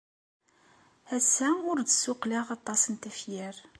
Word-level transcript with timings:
Ass-a 1.15 1.47
ur 1.69 1.77
d-ssuqqleɣ 1.81 2.45
aṭas 2.57 2.81
n 2.87 2.93
tefyar. 3.03 3.55